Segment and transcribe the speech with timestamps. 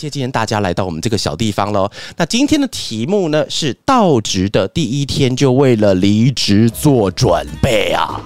[0.00, 1.90] 谢今天大家来到我们这个小地方喽。
[2.16, 8.22] 那今天的题目呢是到职的第一天就为了离职做准备啊。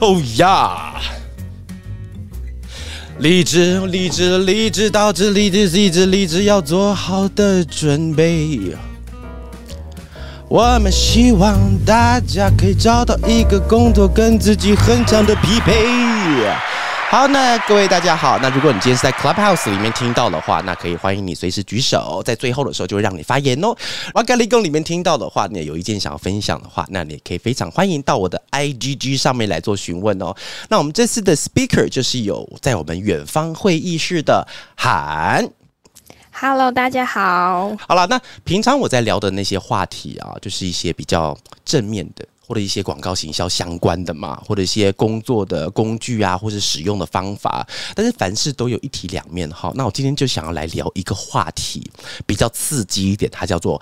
[0.00, 0.94] 哦呀！
[3.18, 8.76] 离职，离职，离职，到职，离职，离职，离职，要做好的准备。
[10.50, 15.84] 我们希望大家可以找到一个工作跟自己很强的匹配。
[17.10, 18.38] 好，那各位大家好。
[18.38, 23.76] 那如果你今天是在 Clubhouse 里面听到的话，那可以欢迎你随时举手，在最后的时候就会让你发言哦。
[24.14, 30.34] 哇，咖喱工里面听到的话，你有一件想要分享的话，那你也可以非常欢迎到我的 IGG 上面来做询问哦。
[30.70, 35.46] 那我们这次的 Speaker 就是有在我们远方会议室的韩。
[36.40, 37.76] Hello，大家好。
[37.80, 47.68] 好了，那平常我在聊的那些话题啊，就是一些比较正面的，或者一些广告行销相关的嘛，或者一些工作的工具啊，或者使用的方法。
[47.94, 49.70] 但是凡事都有一体两面哈。
[49.74, 51.88] 那我今天就想要来聊一个话题，
[52.26, 53.80] 比较刺激一点，它叫做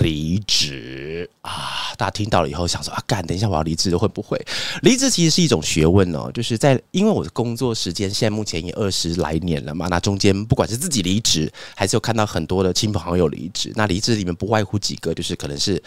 [0.00, 1.94] 离职啊。
[1.96, 4.38] 大家听到了以后想说啊，干，等一下我要离职，会不会？
[4.82, 15.82] 离职其实是一种学问哦，就是在因为我的工作时间现在目前也二十来年了嘛，那中间不管是自己离职，还是有看到很多的亲朋好友离职，那离职里面不外乎几个，就是可能是。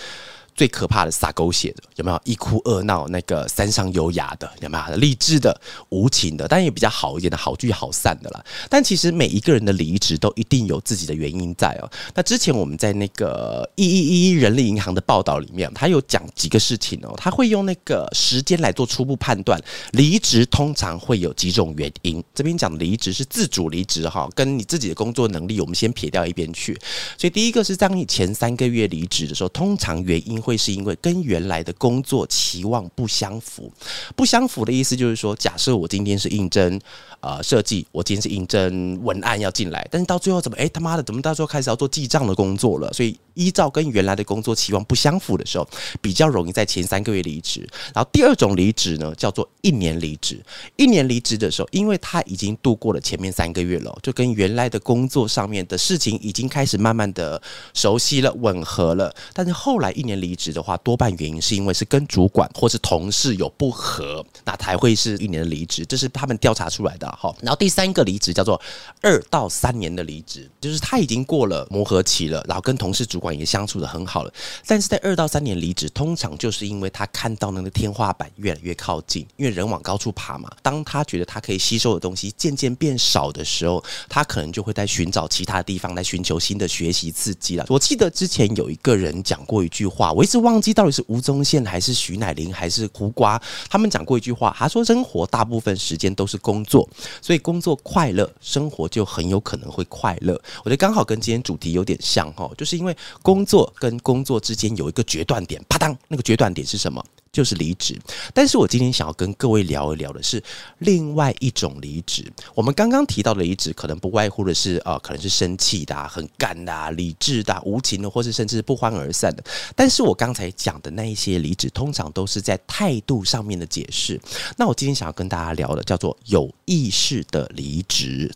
[0.56, 2.20] 最可怕的撒狗血的有没有？
[2.24, 4.96] 一哭二闹那个三上优雅的有没有？
[4.96, 8.44] 励志的、无情的，但也比较好一点的好聚好散的啦。
[8.70, 11.92] 但其实每一个人的离职都一定有自己的原因在哦。
[12.14, 19.62] 那之前我们在那个一一一人力银行的报道里面，他有讲几个事情哦，他会用那个时间来做初步判断。
[19.92, 26.74] 离职通常会有几种原因，这边讲离职是自主离职哈，跟你自己的工作能力我们先撇掉一边去。
[27.18, 33.72] 所以第一个是当你前三个月离职的时候，通常原因会是因为跟原来的工作期望不相符。
[34.16, 36.80] 不相符的意思就是说，假设我今天是应征
[37.20, 42.94] 呃设计，我今天是应征文案要进来，但是到最后怎么哎他妈的怎么到最后开始要做记账的工作了？
[42.94, 45.68] 所以依照跟原来的工作期望不相符的时候，
[46.02, 47.68] 比较容易在前三个月离职。
[47.94, 50.44] 然后第二种离职呢，叫做一年离职。
[50.76, 57.42] 一年离职的时候，因为他已经度过了前面三个月了，就跟原来的工作上面的事情已经开始慢慢的
[57.74, 59.14] 熟悉了、吻合了。
[59.34, 67.36] 但是后来一年离职的话，多半原因是因为是跟主管或是同事有不合，那才会是一年的离职，这是他们调查出来的哈。
[67.42, 68.60] 然后第三个离职叫做
[69.02, 74.34] 二到三年的离职，就是他已经过了磨合期了，然后跟同事、主也相处的很好了，
[74.68, 80.52] 但是在二到三年离职，通常就是因为他看到那个天花板越来越靠近，因为人往高处爬嘛。
[80.62, 87.66] 当他觉得他可以吸收的东西渐渐变少的时候，他可能就会在寻找其他地方来寻求新的学习刺激了。
[87.70, 96.88] 我记得之前有一个人讲过一句话，我一直忘记到底是吴宗宪还是徐乃麟还是胡瓜，他们讲过一句话，他说生活大部分时间都是工作，
[97.22, 100.34] 所以工作快乐，生活就很有可能会快乐。
[100.64, 107.04] 我觉得刚好跟今天主题有点像哈，就是因为工作跟工作之间有一个决断点，啪当，那个决断点是什么？
[107.32, 108.00] 就是离职，
[108.34, 110.42] 但是我今天想要跟各位聊一聊的是
[110.78, 112.32] 另外一种离职。
[112.54, 119.44] 我们刚刚提到的离职，可能不外乎的是呃，可能是生气的、啊、很干的、啊、理智的、啊、无情的，或是甚至不欢而散的。
[119.76, 124.18] 但是我刚才讲的那一些离职，通常都是在态度上面的解释。
[124.56, 128.32] 那我今天想要跟大家聊的，叫做有意识的离职。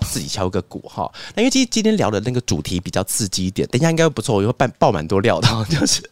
[0.00, 6.02] 自己敲个鼓哈，那因为其实今天聊的那个主题比较刺激一点，等一下应该不错，我会爆爆蛮多料的， 就是。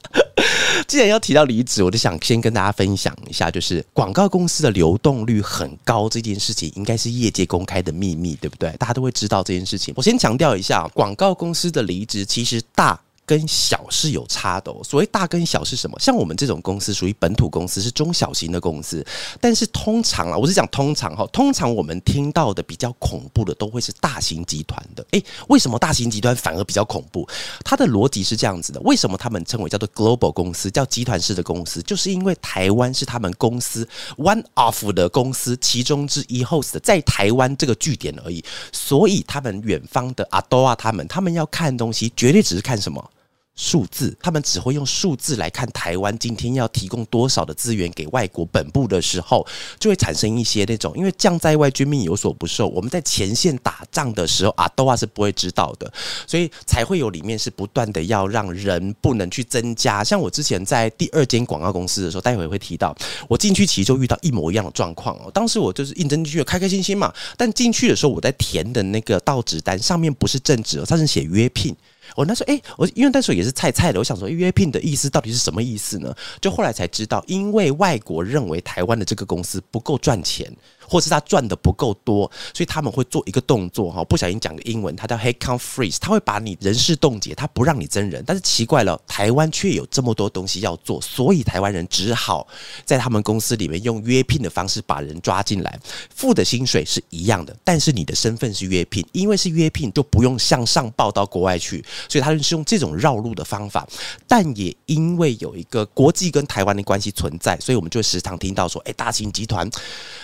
[0.87, 8.71] 既然要提到离职，我就想先跟大家分享一下，就是广告公司的流动率很高这件事情，应该是业界公开的秘密，对不对？
[8.79, 9.95] 大家都会知道这件事情。
[9.97, 13.01] 我先强调一下，广告公司的离职其实大。
[13.27, 14.81] 跟小是有差的、哦。
[14.85, 15.99] 所谓大跟小是什么？
[15.99, 19.05] 像我们这种公司属于本土公司，是中小型的公司。
[19.41, 25.05] 但是通常啊，我是讲通常哈，通常我们听到的比较恐怖的，都会是大型集团的。
[25.11, 27.29] 诶，为什么大型集团反而比较恐怖？
[27.65, 31.83] 它的逻辑是这样子的：为什么他们称为叫做 global 公司，叫集团式的公司？
[31.83, 33.87] 就是因为台湾是他们公司
[34.17, 43.11] one of 的公司其中之一 host 在台湾这个据点而已，所以他们远方的阿多啊，他们他们要看东西，绝对只是看什么？
[43.57, 49.47] 数字，他们只会用数字来看台湾今天要提供多少的资源给外国本部的时候，
[49.81, 52.69] 就会产生一些那种，因为将在外，军命有所不受。
[52.69, 55.91] 我们在前线打仗的时候啊，都啊是不会知道的，
[56.27, 60.05] 所以才会有里面是不断的要让人不能去增加。
[60.05, 62.95] 像我之前在第二间广告公司的时候，待会会提到，
[63.27, 65.31] 我进去其实就遇到一模一样的状况哦。
[65.33, 71.75] 当时我就是应征进去，开开心心嘛，但进去的时候，我在填的那个到职单上面不是正职，它是写约聘。
[72.17, 76.13] 我那时候，哎，我因为那时候也是菜菜的，我想说约聘的意思到底是什么意思呢？
[76.41, 80.51] 就后来才知道，因为外国认为台湾的这个公司不够赚钱。
[80.89, 88.23] 或是他赚的不够多，所以他们会做一个动作哈，不小心讲个英文，它叫 head count freeze，他会把你人事冻结，他不让你增人。
[88.25, 92.47] 但是奇怪了，台湾却有这么多东西要做，所以台湾人只好
[92.85, 95.79] 在他们公司里面用约聘的方式把人抓进来，
[96.15, 103.85] 付的薪水是一样的，但是你的身份是约聘，因为是约聘就不用向上报到国外去，所以他们是用这种绕路的方法。
[104.29, 109.69] 但也因为有一个国际跟台湾的关系存在，所以我们就时常听到说，哎，大型集团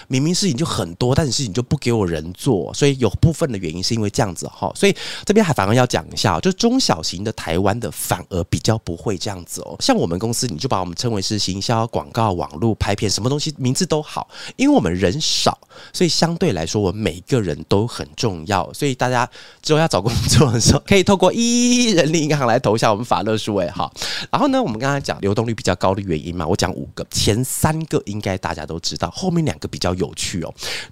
[0.06, 0.51] 明明是。
[0.56, 4.94] 就很多，但是你就不给我人做，所以有部分的原因是因为这样子哈，所以
[5.25, 9.76] 这边还反而要讲一下，就中小型的台湾的反而比较不会这样子哦。
[9.81, 15.56] 像我们公司，你就把我们称为是行销、广告、网络拍片，什么东西名字都好，因为我们人少，
[15.93, 18.70] 所以相对来说，我们每一个人都很重要。
[18.72, 19.28] 所以大家
[19.62, 23.90] 之后要找工作的时候，可以透过一人力银行来投一下我们法乐数位哈。
[24.31, 30.42] 然后呢，我们刚才讲流动率比较高的原因嘛，我讲五个，前三个应该大家都知道，后面两个比较有趣。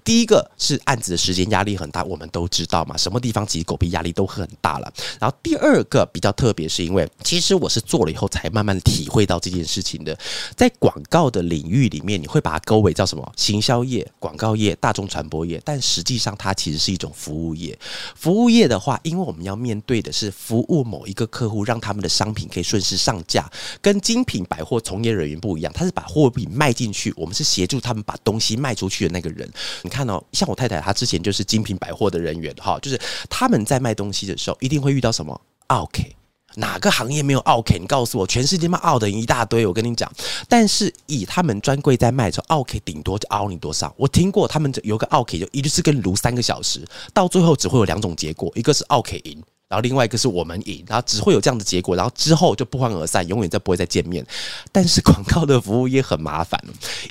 [0.03, 4.93] 第一个是案子的时间压力很大，我们都知道嘛，什么地方其实狗屁压力都很大了。
[5.19, 10.17] 然后第二个比较特别，是因为其实我是做了以后才慢慢体会到这件事情的。
[10.55, 13.31] 在广告的领域里面，你会把它勾为叫什么？
[13.37, 17.77] 行销业、广告业、大众传播业，但实际上它其实是一种服务业。
[18.15, 23.49] 服务业的话，因为我们要面对的是服务某一个客户，让他们的商品可以顺势上架，
[23.81, 29.40] 跟精品百货从业人员不一样，他是把货品卖进去，我们是协助他们把东西卖出去的那个人。
[29.83, 32.99] 你看哦，像我太太，她之前就是精品百货的人员哈，就是
[33.29, 36.15] 他们在卖东西的时候，一定会遇到什么？OK，
[36.55, 37.79] 哪个行业没有 OK？
[37.79, 39.65] 你告诉我，全世界卖 o 的人一大堆。
[39.65, 40.11] 我跟你讲，
[40.49, 43.93] 但是以他们专柜在卖的时候，OK 顶多就凹你多少？
[43.97, 49.41] 我听过他们有个 OK 就一直跟卢三个小时，到最后只会有两种结果，一个是 OK 赢。
[49.71, 54.25] 然后另外一个是我们赢，然后只会有这样的结果，然后之后就不欢而散，永远再不会再见面。
[54.69, 56.61] 但是广告的服务也很麻烦，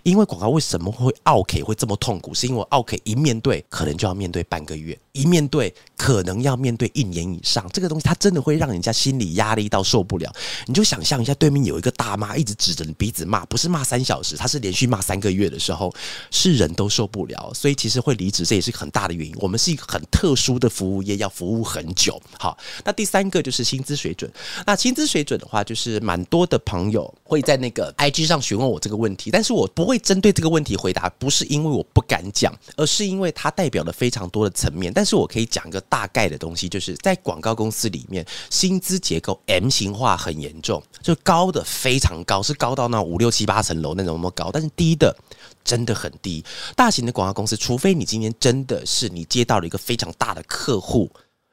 [0.03, 2.35] 因为广告为什么会 OK 会这么痛苦？
[2.35, 7.69] 是因为 OK 一面对可能就要面对半个月，一面对可能要面对一年以上。
[7.73, 10.33] 这个东西它真的会让人家心理压力到受不了。
[10.67, 15.93] 你就想象一下，对面有一个大妈一直指着你鼻子骂，不是骂三小时，她是连续骂三个月的时候，
[16.31, 17.53] 是人都受不了。
[17.55, 19.35] 所以其实会离职，这也是很大的原因。
[19.39, 22.21] 我们是一个很特殊的服务业，要服务很久。
[22.39, 22.57] 好。
[22.85, 24.31] 那第三个就是薪资水准。
[24.67, 34.93] 那薪资水准的话，就是蛮多的朋友会在那个 IG 上询问我这个问题，但是我不会针对这个问题回答，不是因为我不敢讲，而是因为它代表了非常多的层面。
[35.00, 45.17] 但是我可以讲个大概的东西，就是在广告公司里面，薪资结构 M 型化很严重，就高的非常高，是高到那五六七八层楼那种那么高，但是低的
[45.64, 46.44] 真的很低。
[46.76, 51.11] 大型的广告公司，除非你今天真的是你接到了一个非常大的客户。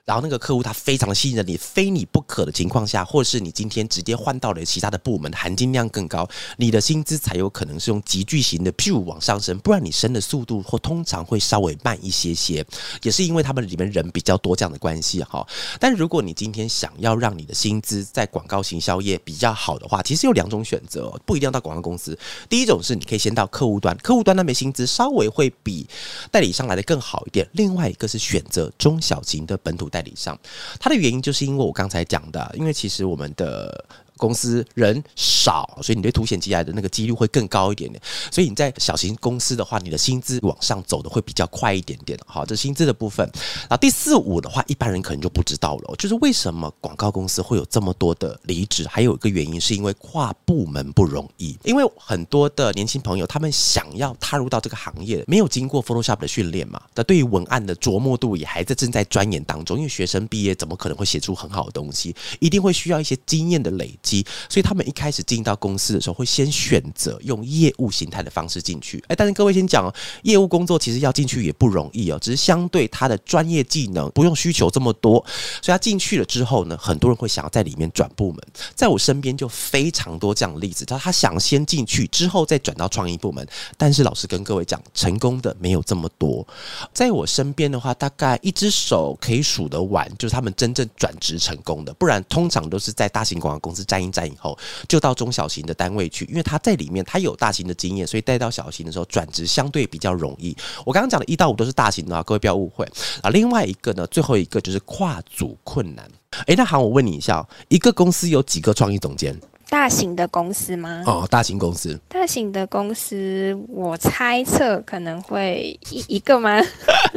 [0.07, 6.25] 然后那个客户他非常信任你，非你不可的情况下，或是你今天直接换到了其他的部门，含金量更高，
[6.56, 12.65] 你的薪资才有可能是用急剧型的 P 往上升，不然你升的速度或通常会稍微慢一些些，
[13.04, 15.45] 也是因为他们里面人比较多这样的关系哈。
[15.77, 22.18] 但如果你今天想要让你的薪资在广告行销业比较好的话，其实有两种选择，不一定要到广告公司。
[22.47, 25.85] 第一种是你可以先到客户端，客户端那边薪资稍微会比
[26.31, 27.45] 代理商来的更好一点。
[27.52, 30.37] 另外一个是选择中小型的本土代代理商，
[30.80, 33.85] 它的原因就是因为我刚才讲的，因为其实我们的。
[34.18, 38.02] 公司人少，所以你对凸显进来的那个几率会更高一点点。
[38.31, 42.18] 所以你在小型公司的话，你的薪资往上走的会比较快一点点。
[42.26, 43.30] 好，这薪资的部分。
[43.62, 48.88] 然后第四五的话，一般人可能就不知道了，就是为什么广告公司会有这么多的离职？
[48.88, 59.78] 还有一个原因是因为跨部门不容易，因为很多的年轻朋友他们想要踏入到这个行业，没有经过 Photoshop 的训练嘛，那对于文案的琢磨度也还在正在钻研当中。
[59.78, 62.16] 因为学生毕业怎么可能会写出很好的东西？
[62.40, 63.94] 一定会需要一些经验的累。
[64.02, 64.06] 积，
[64.49, 69.04] 所以他们一开始进到公司的时候，会先选择用业务形态的方式进去。
[69.07, 75.23] 哎，但是各位先讲哦，业务工作其实要进去也不容易哦，只是相对他的专业技能不用需求这么多，
[75.61, 78.42] 所以他进去了之后呢，很多人会想要在里面转部门。
[78.76, 83.47] 在我身边就非常多这样的例子，他他想先进去之后再转到创意部门，
[83.78, 86.45] 但是老师跟各位讲，成功的没有这么多。
[86.94, 100.56] 在我身边的话，大概一只手可以数得完，就是他们真正转职成功的，不然通常都是在大型广告公司站一站以后，就到中小型的单位去，因为他在里面他有大型的经验，所以带到小型的时候转职相对比较容易。
[100.85, 102.85] 我刚刚讲的一到五都是大型的啊，各位不要误会
[103.21, 103.30] 啊。
[103.31, 106.07] 另外一个呢，最后一个就是跨组困难。
[106.45, 109.39] 诶，那好，我问你一下，一个公司有几个创意总监？
[109.69, 111.04] 大型的公司吗？
[111.06, 112.00] 哦，大型公司。
[112.07, 116.62] 大型的公司，我猜测可能会一一个吗？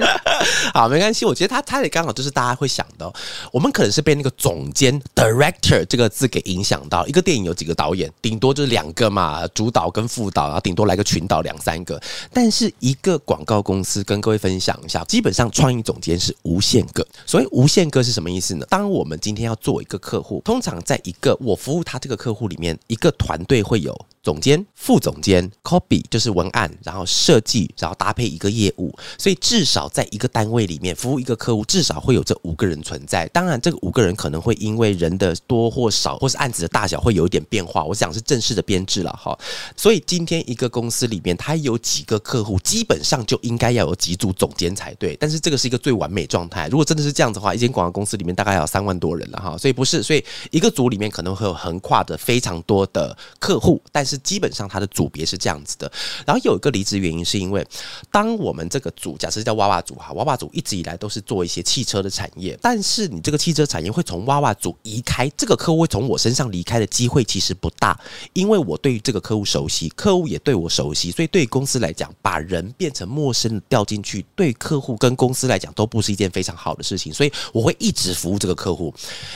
[0.74, 1.24] 好，没关系。
[1.24, 3.10] 我觉得他他也刚好就是大家会想的，
[3.52, 7.06] 我们可能是被那个总监 （director） 这个字给影响到。
[7.06, 8.10] 一个电影有几个导演？
[8.20, 12.00] 顶多就是两个嘛，主导跟副导，然后顶多来个群导两三个。
[12.32, 17.06] 但是一个广告公司，跟各位分享一下，基本上创意总监是无限个。
[17.24, 18.66] 所以无限个是什么意思呢？
[18.68, 22.39] 当我们今天要做一个客户，通常在一个我服务他这个客户。
[22.40, 33.26] 户里面一个团队会有总监、副总监、copy 就是文案，然后设计，然后搭配一个业务，所以至少在一个单位里面服务一个客户，至少会有这五个人存在。
[33.28, 37.84] 当然，这个五个人可能会因为人的多或少，或是案子的大小会有一点变化。
[37.84, 39.38] 我想是正式的编制了哈。
[39.76, 45.14] 所以今天一个公司里面，它有几个客户，基本上就应该要有几组总监才对。
[45.16, 46.66] 但是这个是一个最完美状态。
[46.68, 49.56] 如果真的是这样子的话，一间广告公司里面大概有三万多人了哈。
[49.56, 52.40] 所以不是，所以一个组里面可能会有横跨的非。
[52.40, 55.90] 常多的客户，但是是基本上它的组别是这样子的。
[56.26, 57.64] 然后有一个离职原因，是因为
[58.10, 67.98] 当我们这个组，假设叫娃娃组哈，娃娃组一直以来都是做一些汽车的产业，但是你这个汽车产业会从娃娃组移开，这个客户会从我身上离开的机会其实不大，
[68.32, 78.92] 因为我对于这个客户熟悉，客户也对我熟悉，所以对公司来讲，把人变成陌生的掉进去，对客户跟公司来讲都不是一件非常好的事情，所以我会一直服务这个客户。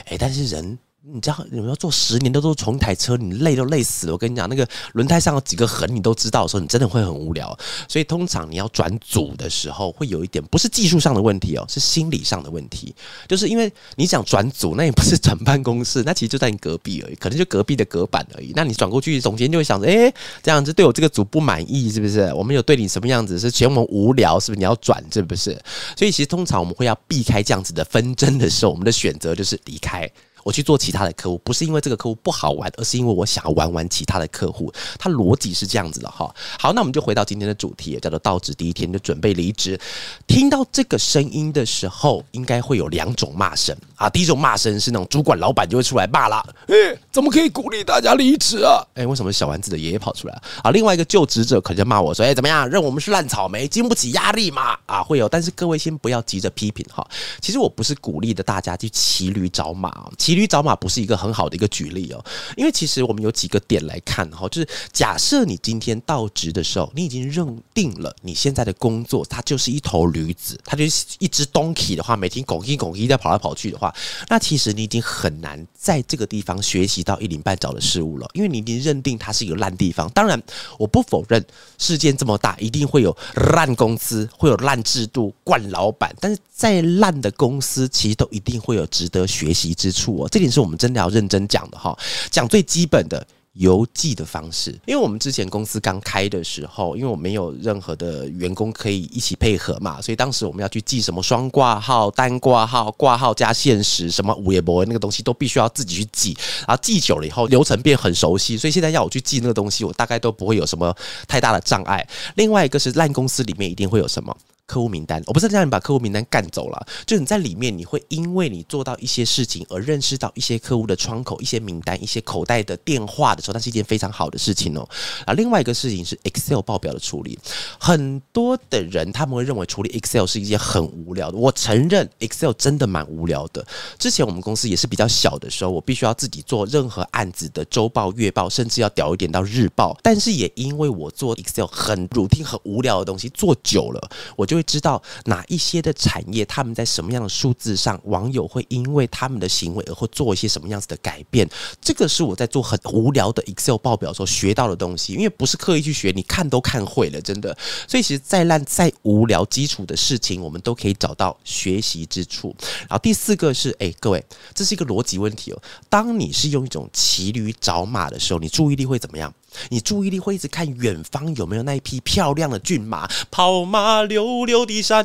[0.06, 0.78] 诶，但是人。
[1.06, 4.14] 你知道，你们要做十年都都同一台车，你累都累死了。
[4.14, 7.54] 我跟你讲，那个轮胎上有几个痕，你都知道的时候，你真的会很无聊。
[7.86, 12.94] 所以通常你要转组的时候，会有一点不是技术上的问题哦，是心理上的问题。
[13.28, 18.52] 就是因为你想转组，那也不是转办公室，那其实就在你隔壁而已，可能就隔壁的隔板而已。
[18.56, 20.10] 那你转过去，总监就会想着，哎，
[20.42, 22.32] 这样子对我这个组不满意，是不是？
[22.32, 24.58] 我们有对你什么样子是嫌我们无聊，是不是？
[24.58, 25.50] 你要转，是不是？
[25.98, 30.10] 所以其实通常我们会要避开这样子的纷争的时候，我们的选择就是离开。
[30.44, 34.72] 我去做其他的客户，不是因为这个客户不好玩，而是因为我想要玩玩其他的客户。
[34.98, 36.32] 他逻辑是这样子的哈。
[36.58, 39.80] 好，那我们就回到今天的主题，叫做到职第一天就准备离职。
[40.26, 44.08] 听到这个声音的时候，应该会有两种骂声啊。
[44.10, 46.74] 第一种骂声是那种主管老板就会出来骂了，哎，
[47.10, 48.84] 怎么可以鼓励大家离职啊？
[48.94, 50.70] 哎，为什么小丸子的爷爷跑出来啊？
[50.70, 54.76] 另外一个就职者可能就骂我说，哎，怎么样，认我们是烂草莓，经不起压力嘛？
[54.84, 55.26] 啊，会有。
[55.26, 57.02] 但是各位先不要急着批评哈。
[57.40, 60.33] 其实我不是鼓励的大家去骑驴找马骑。
[60.34, 62.24] 驴找马不是一个很好的一个举例哦，
[62.56, 73.94] 因为其实我们有几个点来看哈，就是假设你今天到职的时候，你已经认定了你现在的工作它就是一头驴子，它就是一只 donkey 的话，每天拱一拱一在跑来跑去的话，
[74.28, 80.08] 那其实你已经很难在这个地方学习到一鳞半爪的事物了，因为你已经认定它是一个烂地方。
[80.10, 80.40] 当然，
[80.78, 81.44] 我不否认
[81.78, 90.23] 世界这么大，一定会有烂公司，会有烂制度、惯老板，但是再烂的公司，其实都一定会有值得学习之处哦。
[90.28, 91.96] 这点是我们真的要认真讲的哈，
[92.30, 94.72] 讲最基本的邮寄的方式。
[94.84, 106.36] 因为我们之前公司刚开的时候，因为我没有任何的员工可以一起配合嘛，所以当时我们要去寄什么双挂号、单挂号、挂号加限时，什么五页博那个东西都必须要自己去寄。
[106.66, 110.94] 然后寄久了以后，流程变很熟悉，所以现在要我去寄那个东西，我大概都不会有什么
[111.28, 112.04] 太大的障碍。
[112.34, 114.36] 另外一个是烂公司里面一定会有什么？
[114.66, 124.88] 客户名单，我不是让你把客户名单干走了，就你在里面，你会因为你做到一些事情而认识到一些客户的窗口、一些名单、一些口袋的电话的时候，那是一件非常好的事情哦。
[125.26, 127.38] 啊，另外一个事情是 Excel 报表的处理，
[127.78, 131.36] 很多的人他们会认为处理 Excel 是一件很无聊的。
[131.36, 133.64] 我承认 Excel 真的蛮无聊的。
[133.98, 139.94] 之前我们公司也是比较小的时候，我必须要自己做任何案子的周报、月报，甚至要屌一点到日报。
[140.02, 144.53] 但是也因为我做 Excel 很 routine、很无聊的东西，做久了，我就。
[144.54, 151.48] 就会知道哪一些的产业他们在什么样的数字上，网友会因为他们的行为而会做一些什么样子的改变。
[151.80, 157.56] 这个是我在做很无聊的 Excel 报表的时候学到的东西，因为不是刻意去学，你看都看会了，真的。
[157.88, 162.54] 所以其实再烂再无聊基础的事情，我们都可以找到学习之处。
[162.82, 165.60] 然后第四个是，哎，各位，这是一个逻辑问题哦。
[165.88, 169.34] 当你是用一种骑驴找马的时候，你注意力会怎么样？
[169.68, 174.02] 你注意力会一直看远方有没有那一匹漂亮的骏马，跑马
[174.44, 175.04] 溜的山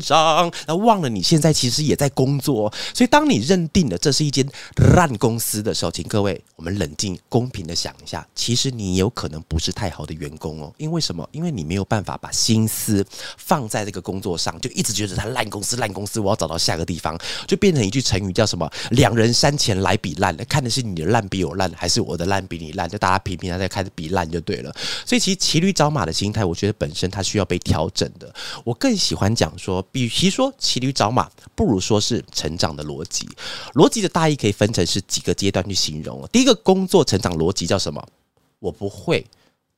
[0.00, 2.72] 上，那忘了你现在其实也在工作。
[2.94, 4.46] 所以，当你认定了这是一间
[4.94, 10.72] 烂公司的时候，请各位我们冷静、公平的想一下，其实你有可能不是太好的员工哦。
[10.78, 11.28] 因为什么？
[11.32, 13.04] 因为你没有办法把心思
[13.36, 18.70] 放在这个工作上，就一直觉得它烂公司、烂公司，我要找到下个地方，就变成一句成语叫什么？
[18.90, 22.88] 两人山前来比烂，看的是你的烂比我烂，还是我的烂比你烂？
[22.88, 23.80] 就大家平平常在看。
[23.94, 24.72] 比烂就对了，
[25.04, 28.32] 所以其实骑驴找马的心态，我觉得本身它需要被调整的。
[28.70, 33.28] 我更喜欢讲说，比其说骑驴找马，不如说是成长的逻辑。
[33.74, 36.24] 逻辑的大意可以分成是几个阶段去形容。
[36.30, 38.00] 第一个工作成长逻辑叫什么？
[38.60, 39.26] 我不会。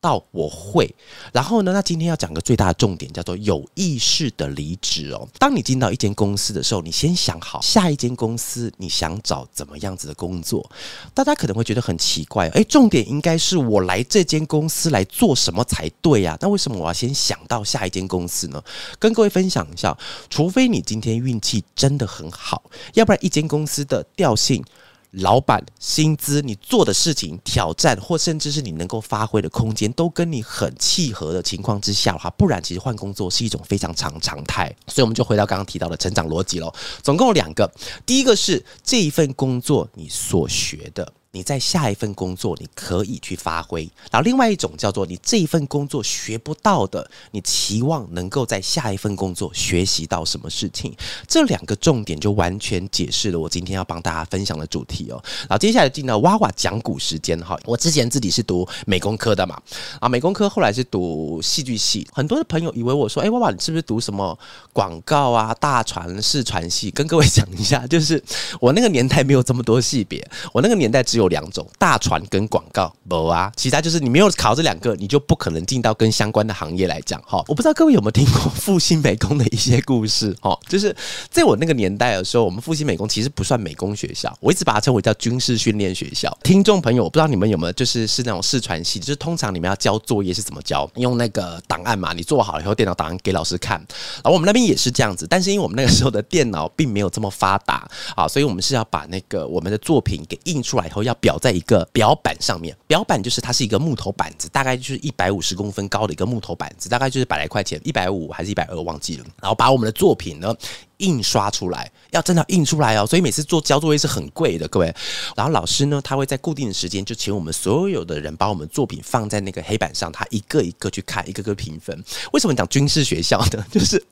[0.02, 0.92] 到我会，
[1.32, 1.73] 然后呢？
[1.73, 5.26] 那今天要讲个最大的重点，叫做有意识的离职哦。
[5.38, 10.68] 当你进到一间公司的时候，你先想好下一间公司你想找怎么样子的工作。
[11.14, 16.37] 大家可能会觉得很奇怪，诶，重点应该是我来这间公司来做什么才对呀？
[16.40, 18.61] 那为什么我要先想到下一间公司呢？
[18.99, 19.97] 跟各位分享一下，
[20.28, 24.64] 除非你今天运气真的很好，要不然一间公司的调性。
[25.12, 34.75] 老板薪资，你做的事情、挑战，或甚至是你能够发挥的空间，都跟你很契合的情况之下的话，不然其实换工作是一种非常常常态。
[34.87, 36.73] 所以我们就回到刚刚提到的成长逻辑喽。
[37.02, 37.71] 总共有两个，
[38.07, 41.12] 第一个是这一份工作你所学的。
[41.35, 50.95] 你在下一份工作，你可以去发挥；然后另外一种叫做你这一份工作学不到的，你期望能够在下一份工作学习到什么事情？
[51.27, 55.19] 这两个重点就完全解释了我今天要帮大家分享的主题哦。
[55.49, 59.59] 然后接下来进到哇哇讲古时间哈，我之前自己是读美工科的嘛，
[60.01, 64.39] 啊，美工科后来是读戏剧系，很多的朋友以为我说，哎，哇哇，你是不是读什么
[64.75, 66.91] 广告啊、大传、视传系？
[66.91, 68.23] 跟各位讲一下，就是
[68.61, 70.23] 我那个年代没有这么多系别，
[70.53, 71.22] 我那个年代只有。
[71.23, 77.43] 有两种大船跟广告，不啊，其他就是你没有考这两个，你就不可能进到跟相关的行业来讲哈。
[77.49, 80.95] 我不知道各位有没有听过复兴美工的一些故事哈，就是
[81.31, 86.37] 在我那个年代的时候，我们复兴美工其实不算美工学校，我一直把它称为叫军事训练学校。
[86.43, 90.88] 听众朋友，我不知道你们有没有就是是那种视传系，就是通常你们要交作业是怎么交？
[90.97, 93.79] 用那个档案嘛，你做好了以后，电脑档案给老师看。
[94.17, 101.12] 然后我们那边也是这样子，但是因为我们那个时候的电脑并没有这么发达啊，所以我们是要把那个我们的作品给印出来以后要。
[101.14, 109.25] 表在一个表板上面，表板就是它是一个木头板子，大概就是一百五十公分高的一个木头板子，大概就是百来块钱，一百五还是一百二，忘记了。
[109.40, 110.54] 然后把我们的作品呢
[110.99, 114.95] 印刷出来，要真的印出来哦，所以每次做交作业是很贵的，各位。
[115.37, 122.05] 然后老师呢，他会在固定的时间就请我们所有的人把我们作品放在那个黑板上，他一个一个去看，一个个评分。
[122.33, 123.64] 为什么讲军事学校呢？
[123.70, 124.03] 就是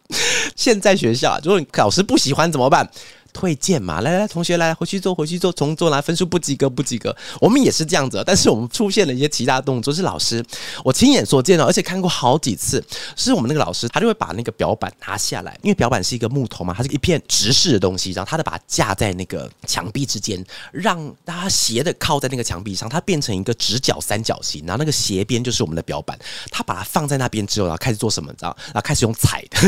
[0.56, 2.90] 现在学校，如果老师不喜欢怎么办？
[3.32, 7.16] 推荐嘛，来来来，同学来回去做，回去做，重做，拿分数不及格，不及格。
[7.40, 10.44] 我们也是这样子，但是我们出现了一些其他动作，是老师
[10.84, 12.84] 我亲眼所见的，而且看过好几次。
[13.16, 15.40] 是我们那个老师，他就会把那个表板拿下。
[15.42, 26.18] 来，因为表板是一个木头嘛，它是一片直视的东西，然后他就把它架在那个墙壁之间，让大家斜的靠在那个墙壁上，它变成一个直角三角形，然后那个斜边就是我们的表板。
[26.50, 28.30] 他把它放在那边之后，然后开始做什么？
[28.30, 28.54] 你知道？
[28.66, 29.58] 然后开始用踩的。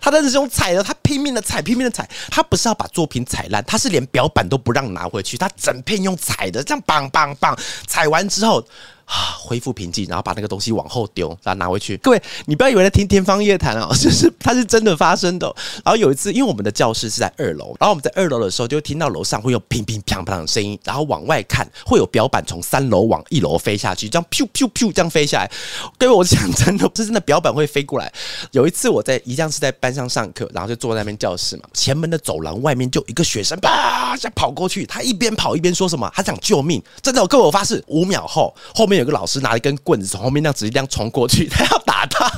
[0.00, 2.08] 他真的是用踩的，他拼命的踩，拼命的踩。
[2.30, 8.64] 他不是要把作品踩烂，他是连表板都不让拿回去，他整片用踩的，这样棒棒棒，踩完之后。
[9.08, 11.96] 啊，恢复平静，然后把那个东西往后丢，然后拿回去。
[11.96, 15.46] 各位，你不要以为在听天方夜谭啊， 就是它是真的发生的。
[15.82, 25.50] 然后有一次，因为我们的教室是在二楼，然后我们在二楼的时候，就听到楼上会有乒乒乓乓的声音，然后往外看，会有表板从三楼往一楼飞下去，这样噗噗噗这样飞下来。
[25.96, 28.12] 各位， 我讲真的，是真的表板会飞过来。
[28.50, 36.82] 有一次我在一样是在班上上课，然后就坐在那边教室嘛，前门的走廊外面就一个学生啪一下跑过去，他一边跑一边说什么，他想救命。
[37.00, 38.97] 真的，各位我发誓，五秒后后面。
[39.00, 42.30] 有个老师拿一根棍子从后面那样直接这样冲过去， 他要打他。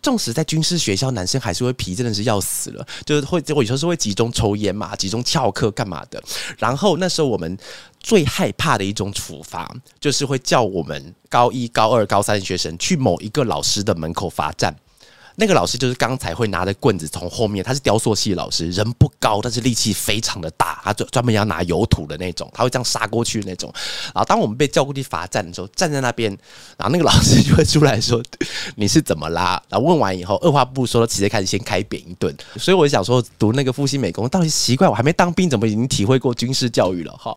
[0.00, 2.86] 纵使在军事学校，男生还是会皮，真的是要死了。
[3.04, 6.22] 就是会，我有时候是会集中抽烟嘛，集中翘课干嘛的。
[6.56, 7.58] 然后那时候我们
[7.98, 14.74] 最害怕的一种处罚，就是会叫我们高一、高二、高三的学生去某一个老师的门口罚站。
[15.40, 23.72] 那个老师就是刚才会拿着棍子从后面，他是雕塑系老师，人不高，但是力气非常的大，他专专门要拿油土的那种，他会这样杀过去那种。
[24.06, 26.28] 然后当我们被叫过去罚站的时候，站在那边，
[26.76, 28.20] 然后那个老师就会出来说
[28.74, 29.62] 你是怎么啦？
[29.68, 32.36] 然后问完以后，二话不说，直接开始先开扁一顿。
[32.56, 37.12] 所以我想说，读那个复兴美工，到底奇怪，我还没当兵，怎么已经体会过军事教育了？
[37.12, 37.32] 哈，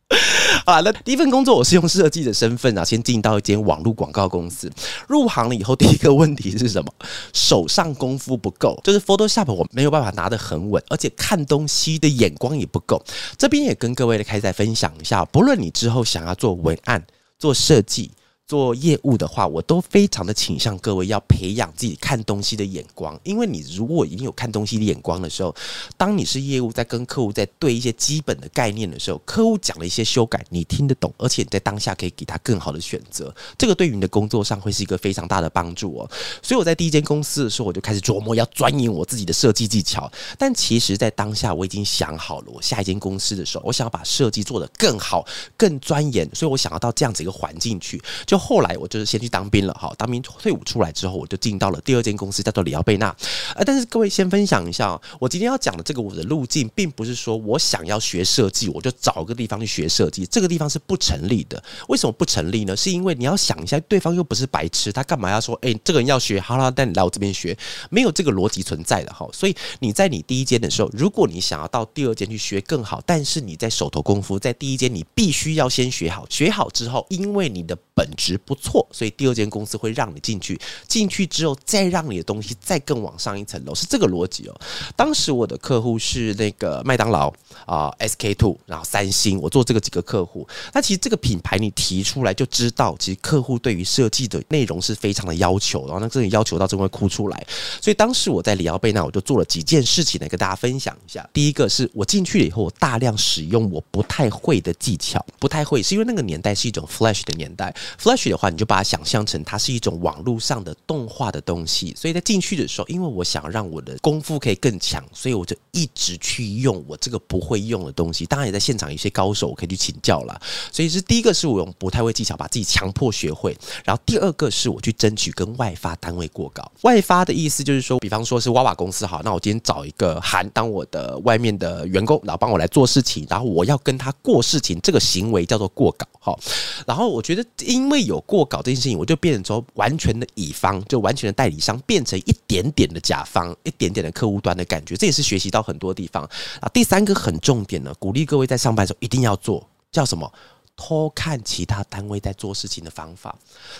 [0.66, 4.72] 好，那第一份工作我是用设计的身份啊，先进到一间网络广告公司。
[5.08, 6.94] 入行了以后，第一个问题是什么？
[7.34, 13.04] 手上功夫不够，就是 Photoshop 我没有办法拿得很稳，而且看东西的眼光也不够。
[13.38, 17.04] 这边也跟各位的开在分享一下，不论你之后想要做文案、
[17.40, 18.12] 做设计。
[18.52, 25.56] 做业务的话，我都非常的倾向各位要培养自己看东西的眼光，因为你如果已经有看东西的眼光的时候，
[25.96, 36.12] 当你是业务在跟客户在对一些基本的概念的时候，客户讲了一些修改，你听得懂，而且你在当下可以给他更好的选择，这个对于你的工作上会是一个非常大的帮助哦。
[36.44, 48.41] 所以我在第一间公司的时候，我就开始琢磨要钻研我自己的设计技巧，但其实，在当下我已经想好了，我下一间公司的时候，我想要把设计做得更好、更钻研，所以我想要到这样子一个环境去，就。
[48.42, 53.16] 后来我就是先去当兵了，哈，当兵退伍出来之后，我就进到了第二间公司，叫做里奥贝纳。
[53.56, 61.64] 呃，但是各位先分享一下，我今天要讲的这个我的路径，并不是说我想要学设计，我就找个地方去学设计，这个地方是不成立的。
[61.88, 62.76] 为什么不成立呢？
[62.76, 67.56] 是因为你要想一下，对方又不是白痴，他干嘛要说，哎，这个人要学，好了，带你来我这边学，
[67.92, 69.28] 没有这个逻辑存在的哈。
[69.32, 78.38] 所以你在你第一间的时候，如果你想要到第二间去学更好，但是你在手头功夫，在第一间你必须要先学好，学好之后，因为你的本质。
[78.46, 84.62] 不错，所以第二间公司会让你进去，进去之后再让你的东西再更往上一层楼，是这个逻辑哦。
[84.96, 87.34] 当时我的客户是那个麦当劳
[87.66, 90.48] 啊，SK Two，然后三星，我做这个几个客户。
[90.74, 97.48] 那其实这个品牌你提出来就知道，其实客户对于设计的内容是非常的要求，然后那这里要求到真会哭出来。
[97.82, 101.28] 所以当时我在里奥贝纳，我就做了几件事情来跟大家分享一下。
[101.34, 108.11] 第一个是我进去了以后，我大量使用我不太会的技巧，不太会是因为那个年代是一种 Flash 的年代，Flash。
[108.16, 111.94] 去的话，你就把它想象成它是一种网络上的动画的东西。
[111.98, 118.26] 所以在进去的时候，因为我想让我的功夫可以更强，所以我就一直去用我这个不会用的东西。
[118.26, 120.40] 当然，也在现场有些高手我可以去请教了。
[120.72, 126.72] 所以是第一个是我用不太会技巧把自己强迫学会，然后第二个是我去争取跟外发单位过稿。
[126.82, 136.08] 外发的意思就是说，比方说是娃娃公司好，那我今天找一个韩当我的外面的员工，然后帮我来做事情，然后我要跟他过事情，这个行为叫做过稿。
[136.20, 136.40] 好，
[136.86, 144.96] 然后我觉得因为有过稿这件事情，我就变成说完全的乙方，就完全的代理商，变成一点点的甲方，一点点的客户端的感觉。
[144.96, 146.24] 这也是学习到很多地方
[146.60, 146.70] 啊。
[146.74, 150.32] 第三个很重点呢，鼓励各位在上班的时候一定要做，叫什么？
[150.76, 153.36] 偷看其他单位在做事情的方法，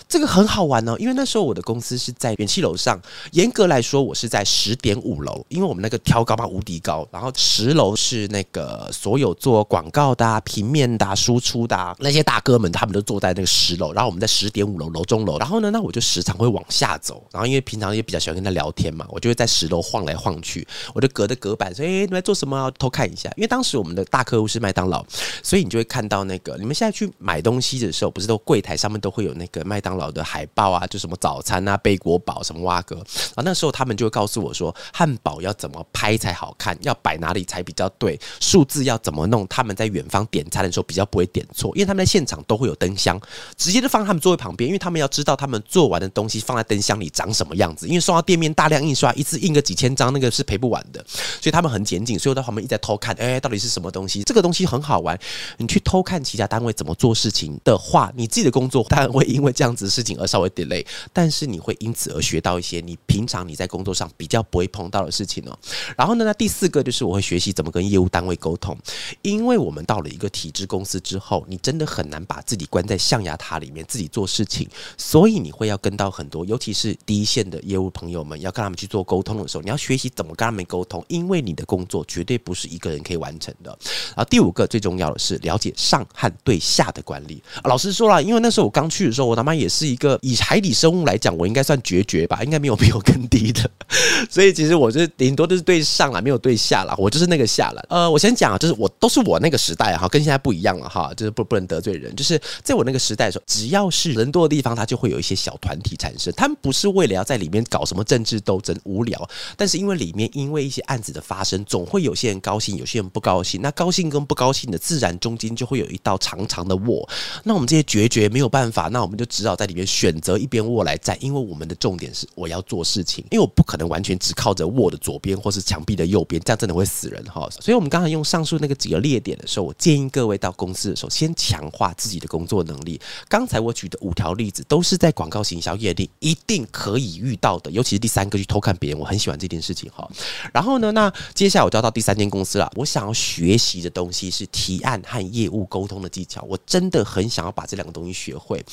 [0.08, 0.96] 这个很好玩哦。
[0.98, 3.00] 因为那时候我的公司是在远气楼上，
[3.32, 7.06] 严格来说我是在十点五楼，因为我们那个挑高嘛无敌高。
[7.10, 13.92] 然后十楼是那个所有做广告的、平面的、输出的那些大哥们，他们都坐在那个十楼。
[13.92, 15.38] 然后我们在十点五楼楼中楼。
[15.38, 17.24] 然后呢，那我就时常会往下走。
[17.32, 20.66] 然后因为平常也比较喜欢跟他聊天嘛，我就会在十楼晃来晃去。
[20.94, 22.70] 我就隔着隔板说：“哎，你在做什么？
[22.78, 25.04] 偷看一下。”因为当时我们的大客户是麦当劳，
[25.42, 26.92] 所以你就会看到那个你们在。
[26.92, 32.98] 去买东西的时候，不是都柜台上面都会有那个麦当劳的海报啊，就什么早餐啊、贝果堡什么蛙哥
[33.34, 33.42] 啊。
[33.42, 39.46] 那时候他们就会告诉我说，汉堡要怎么拍才好看，要摆哪里才比较对，数字要怎么弄。
[39.48, 43.18] 他们在远方点餐的时候比较不会点错，因为他们在现场都会有灯箱，
[43.56, 47.88] 直接就放他们座位旁边，因为他们要知道他们做完的东西放在灯箱里长什么样子。
[47.88, 52.18] 因为送到店面大量印刷，一次印个几千张，那个是赔不完的，所以他们很严谨。
[52.18, 54.22] 所以我在旁边一直在偷看，哎，到底是什么东西？
[54.24, 55.18] 这个东西很好玩，
[55.56, 56.71] 你去偷看其他单位。
[56.72, 65.58] 怎么做事情的话，你自己的工作当然会因为这样子的事情而稍微 delay，但是你会因此而学到一些你平常你在工作上比较不会碰到的事情哦。
[65.96, 68.76] 然后呢，那第四个就是我会学习怎么跟业务单位沟通，
[69.20, 83.76] 因为我们到了一个体制公司之后，你真的很难把自己关在象牙塔里面自己做事情，所以你会要跟到很多，尤其是第一线的业务朋友们，要跟他们去做沟通的时候，你要学习怎么跟他们沟通，因为你的工作绝对不是一个人可以完成的。
[84.08, 86.61] 然后第五个最重要的是了解上和对。
[86.62, 93.68] 下的管理，老实说了，因为那时候我刚去的时候，我他妈也是一个以海底生物来讲，我应该算绝绝吧，应该没有比我更低的，
[94.30, 97.84] 所以其实我是顶多就是对上了，没有对下了，我就是那个下了。
[97.88, 116.46] 呃，我先讲啊，就是我都是我那个时代哈，跟现在不一样了哈，就是不不能得罪人，就是在我那个时代的时候，只要是人多的地方，它就会有一些小团体产生，他们不是为了要在里面搞什么政治斗争无聊，但是因为里面因为一些案子的发生，总会有些人高兴，有些人不高兴，那高兴跟不高兴的自然中间就会有一道长。
[116.52, 117.08] 长的卧。
[117.44, 127.48] 那我们这些决绝没有办法，那我们就只好在里面选择一边卧来站，因为我们的重点是我要做事情，因为我不可能完全只靠着卧的左边或是墙壁的右边，这样真的会死人哈。
[127.60, 133.00] 所以，我们刚才用上述那个几个列点的时候，我建议各位到公司的时候，先强化自己的工作能力。
[133.28, 140.08] 刚才我举的五条例子，都是在广告行销业里一定可以遇到的，尤其是第三个去偷看别人，我很喜欢这件事情哈。
[140.52, 148.64] 然后呢，那接下来我就要到第三间公司了，我想要学习的东西是提案和业务沟通的技巧，我真的很想要把这两个东西学会。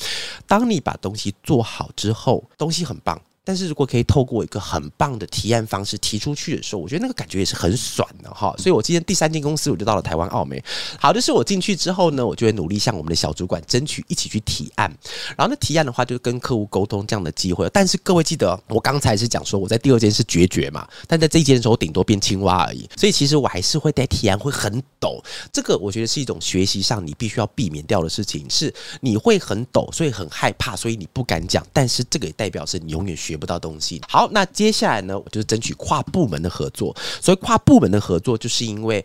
[0.47, 3.21] 当你把东西做好之后，东西很棒。
[3.43, 8.53] 但是如果可以透过一个很棒的提案方式提出去的时候，我觉得那个感觉也是很爽的哈。
[8.57, 10.63] 所以我今天第三间公司我就到了台湾澳美。
[10.99, 14.91] 好，就是我进去之后呢，我就会努力向我们的小主管争取一起去提案。
[15.35, 17.67] 然后那提案的话，就是跟客户沟通这样的机会。
[17.73, 22.87] 但是各位记得，我刚才是讲说我在第二间是决绝嘛，但在这一间的时候顶多变青蛙而已。
[22.95, 25.23] 所以其实我还是会在提案会很抖。
[25.51, 31.65] 这个我觉得是一种学习上你必须要避免掉的事情，是你会很抖，所以很害怕，所以你不敢讲。
[31.73, 33.39] 但是这个也代表是你永远需学。
[33.39, 34.01] 不到东西。
[34.07, 36.95] 好，那接下来呢，我就争取跨部门的合作。
[37.21, 39.03] 所以跨部门的合作，就是因为。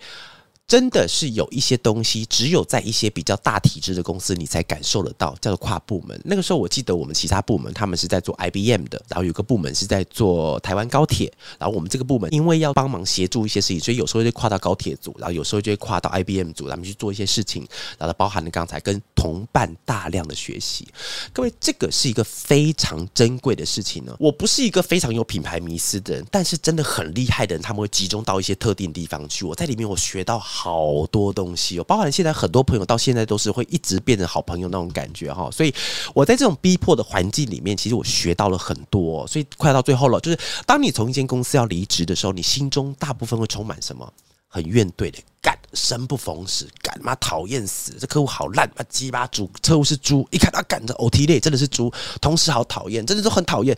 [0.66, 6.18] 真的是有一些东西，只有在一些比较大体制的公司，你才感受得到，叫做跨部门。
[6.24, 20.88] 那个时候，我记得我们其他部门他们是在做 IBM 的，然后有个部门是在做台湾高铁，然后我们这个部门因为要帮忙协助一些事情，所以有时候就跨到高铁组，然后有时候就会跨到 IBM 组，咱们去做一些事情，然后包含了刚才跟同伴大量的学习。
[21.35, 24.16] 各位，这个是一个非常珍贵的事情呢。
[24.18, 29.44] 我不是一个非常有品牌迷思的人，但是真的很厉害的人，他们会集中到一些特定地方去。
[29.44, 30.42] 我在里面，我学到。
[30.56, 35.74] 好多东西哦，包含现在很多朋友到现在都是会一直变成好朋友那种感觉哈，所以
[36.14, 39.26] 我在这种逼迫的环境里面，其实我学到了很多。
[39.26, 44.10] 所以快到最后了，就是当你从一间公司要离职的时候，你心中大部分会充满什么？
[44.46, 53.76] 很怨怼的，干生不逢时，干妈讨厌死，这客户好烂，妈鸡巴猪，客户是猪，一看他干着 OT 类真的是猪，同事好讨厌，真的都很讨厌。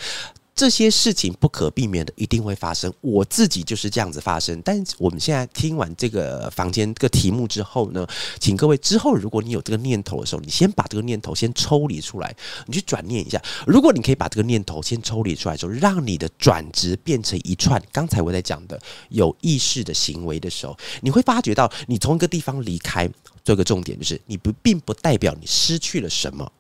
[0.57, 4.59] 这些事情不可避免的一定会发生，我自己就是这样子发生。
[4.63, 8.07] 但我们现在听完这个房间这个题目之后呢，
[8.41, 13.39] 请各位之后如果你有这个念头的时候，你先把这个念头先抽离出来，你去转念一下。
[13.67, 23.07] 如果你可以把这个念头先抽离出来之后，让你的转职变成一串刚才我在讲的有意识的行为的时候，你会发觉到你从一个地方离开，
[23.45, 26.51] 做个重点就是你不并不代表你失去了什么。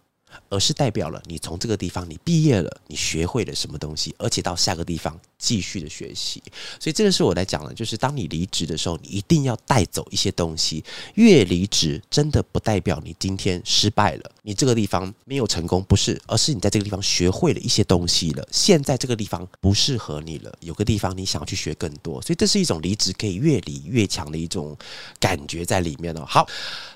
[0.48, 6.42] 而是代表了你从这个地方你毕业了，你学会了什么东西，而且到下个地方继续的学习。
[6.80, 10.84] 所以这个是我来讲的，就是当你离职的时候，你一定要带走一些东西。
[11.14, 18.46] 越离职真的不代表你今天失败了，你这个地方没有成功，不是，而是你在这个地方学会了一些东西了。
[18.50, 22.20] 现在这个地方不适合你了，有个地方你想要去学更多。
[22.22, 24.76] 所以这是一种离职可以越离越强的一种
[25.18, 26.24] 感觉在里面哦。
[26.26, 26.46] 好，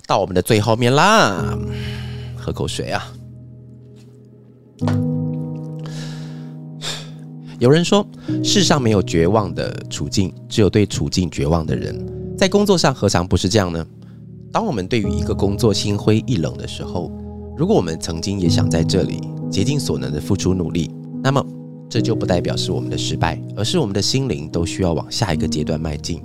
[0.07, 1.59] 到我们的最后面啦，
[2.37, 3.12] 喝口水啊。
[7.59, 8.07] 有人说，
[8.43, 12.07] 世上没有绝望的处境，只有对处境绝望的人。
[12.37, 13.85] 在工作上，何尝不是这样呢？
[14.53, 17.12] 当我们对于一个工作心灰意冷的时候，
[17.57, 20.90] 如果我们曾经也想在这里竭尽所能的付出努力，
[21.23, 21.45] 那么
[21.88, 26.23] 这就不代表是我们的失败，而是我们的心灵都需要往下一个阶段迈进。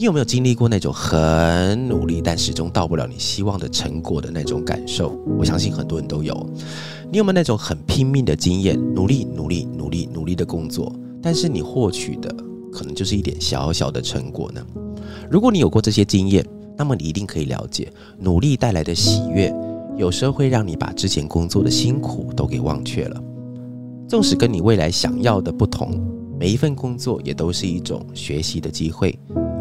[0.00, 5.14] 你有没有经历过那种很努力，但始终到不了你希望的成果的那种感受？
[5.38, 6.34] 我相信很多人都有。
[7.12, 12.34] 你有没有那种很拼命的经验，努力、努力、努力、努力的工作，但是你获取的
[12.72, 14.66] 可能就是一点小小的成果呢？
[15.30, 16.42] 如果你有过这些经验，
[16.78, 19.54] 那么你一定可以了解，努力带来的喜悦，
[19.98, 23.22] 有时候会让你把之前工作的辛苦都给忘却了。
[24.08, 26.00] 纵使跟你未来想要的不同，
[26.38, 29.14] 每一份工作也都是一种学习的机会，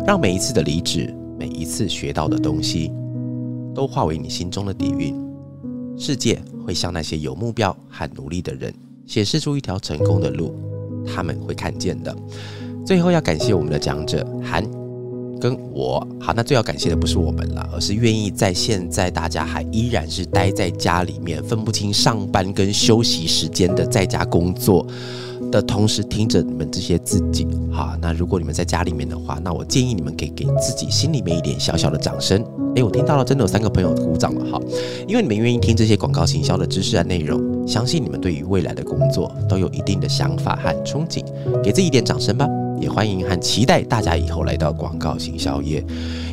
[0.09, 2.91] 让每一次的离职，每一次学到的东西，
[3.75, 5.15] 都化为你心中的底蕴。
[5.99, 8.73] 世界会向那些有目标和努力的人
[9.05, 10.55] 显示出一条成功的路，
[11.05, 12.15] 他们会看见的。
[12.83, 14.67] 最后要感谢我们的讲者韩
[15.39, 15.99] 跟我。
[16.19, 24.83] 好，那最要感谢的不是我们了，而是愿意在现在大家还依然是待在家里面，分不清上班跟休息时间的在家工作。
[25.51, 32.43] 的同时听着你们这些自己，好，那如果你们在家里面的话，那我建议你们可以给自己心里面一点小小的掌声。
[32.75, 34.61] 诶，我听到了，真的有三个朋友鼓掌了，好，
[35.07, 41.23] 因为你们愿意听这些广告行销的知识和内容，相信你们对于未来的工作都有一定的想法和憧憬，
[41.63, 42.47] 给自己一点掌声吧。
[42.79, 45.83] 也欢迎和期待大家以后来到广告行销业，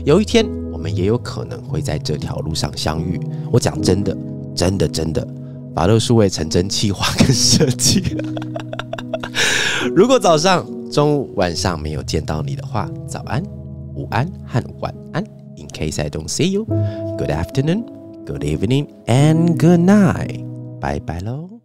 [0.05, 3.19] 有一天我们也有可能会在这条路上相遇。
[3.51, 4.17] 我讲真的，
[4.55, 5.27] 真的，真的，
[5.75, 8.17] 法乐数位成真计划跟设计。
[9.97, 13.43] 如果早上、中午、晚上没有见到你的话，早安、
[13.95, 15.25] 午安和晚安。
[15.57, 16.67] In case I don't see you,
[17.17, 17.83] good afternoon,
[18.27, 20.45] Good evening and good night，
[20.81, 21.56] 拜拜喽。